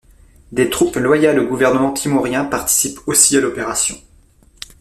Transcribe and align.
Des 0.51 0.71
troupes 0.71 0.95
loyales 0.95 1.37
au 1.37 1.45
gouvernement 1.47 1.93
timorien 1.93 2.43
participent 2.43 2.99
aussi 3.05 3.37
à 3.37 3.39
l'opération. 3.39 3.95